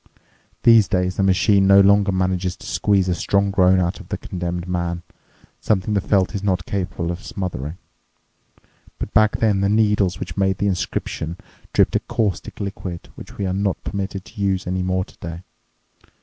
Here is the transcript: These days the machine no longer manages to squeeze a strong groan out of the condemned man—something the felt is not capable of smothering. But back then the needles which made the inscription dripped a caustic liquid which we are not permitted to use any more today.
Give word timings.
These 0.63 0.87
days 0.87 1.17
the 1.17 1.21
machine 1.21 1.67
no 1.67 1.79
longer 1.79 2.11
manages 2.11 2.55
to 2.55 2.65
squeeze 2.65 3.07
a 3.07 3.13
strong 3.13 3.51
groan 3.51 3.79
out 3.79 3.99
of 3.99 4.07
the 4.07 4.17
condemned 4.17 4.67
man—something 4.67 5.93
the 5.93 6.01
felt 6.01 6.33
is 6.33 6.41
not 6.41 6.65
capable 6.65 7.11
of 7.11 7.23
smothering. 7.23 7.77
But 8.97 9.13
back 9.13 9.37
then 9.37 9.61
the 9.61 9.69
needles 9.69 10.19
which 10.19 10.35
made 10.35 10.57
the 10.57 10.65
inscription 10.65 11.37
dripped 11.71 11.95
a 11.95 11.99
caustic 11.99 12.59
liquid 12.59 13.09
which 13.13 13.37
we 13.37 13.45
are 13.45 13.53
not 13.53 13.83
permitted 13.83 14.25
to 14.25 14.41
use 14.41 14.65
any 14.65 14.81
more 14.81 15.05
today. 15.05 15.43